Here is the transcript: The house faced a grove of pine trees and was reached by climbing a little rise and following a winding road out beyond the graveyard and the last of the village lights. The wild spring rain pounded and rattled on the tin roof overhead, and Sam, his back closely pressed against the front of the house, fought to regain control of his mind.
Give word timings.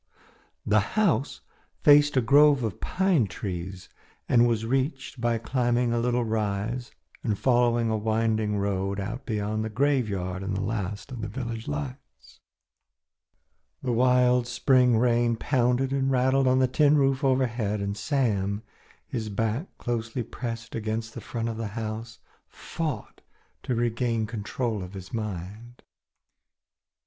The 0.65 0.79
house 0.97 1.41
faced 1.83 2.17
a 2.17 2.21
grove 2.21 2.63
of 2.63 2.81
pine 2.81 3.27
trees 3.27 3.87
and 4.27 4.47
was 4.47 4.65
reached 4.65 5.21
by 5.21 5.37
climbing 5.37 5.93
a 5.93 5.99
little 5.99 6.25
rise 6.25 6.89
and 7.23 7.37
following 7.37 7.91
a 7.91 7.97
winding 7.97 8.55
road 8.57 8.99
out 8.99 9.27
beyond 9.27 9.63
the 9.63 9.69
graveyard 9.69 10.41
and 10.41 10.57
the 10.57 10.63
last 10.63 11.11
of 11.11 11.21
the 11.21 11.27
village 11.27 11.67
lights. 11.67 12.39
The 13.83 13.91
wild 13.91 14.47
spring 14.47 14.97
rain 14.97 15.35
pounded 15.35 15.93
and 15.93 16.09
rattled 16.09 16.47
on 16.47 16.57
the 16.57 16.67
tin 16.67 16.97
roof 16.97 17.23
overhead, 17.23 17.79
and 17.79 17.95
Sam, 17.95 18.63
his 19.05 19.29
back 19.29 19.67
closely 19.77 20.23
pressed 20.23 20.73
against 20.73 21.13
the 21.13 21.21
front 21.21 21.47
of 21.47 21.57
the 21.57 21.67
house, 21.77 22.17
fought 22.47 23.21
to 23.61 23.75
regain 23.75 24.25
control 24.25 24.81
of 24.81 24.93
his 24.95 25.13
mind. 25.13 25.83